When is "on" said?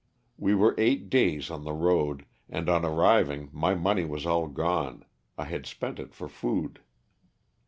1.51-1.63, 2.69-2.83